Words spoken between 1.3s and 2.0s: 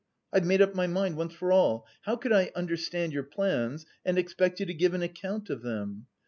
for all: